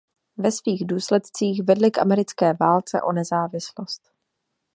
Ve 0.37 0.51
svých 0.51 0.81
důsledcích 0.87 1.63
vedly 1.63 1.91
k 1.91 1.97
americké 1.97 2.53
válce 2.53 3.01
o 3.01 3.11
nezávislost. 3.11 4.09